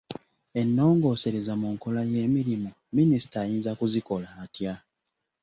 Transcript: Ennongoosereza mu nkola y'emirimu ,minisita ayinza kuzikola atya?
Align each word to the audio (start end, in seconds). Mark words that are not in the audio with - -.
Ennongoosereza 0.61 1.53
mu 1.61 1.67
nkola 1.75 2.01
y'emirimu 2.13 2.69
,minisita 2.95 3.37
ayinza 3.43 3.71
kuzikola 3.79 4.27
atya? 4.43 4.73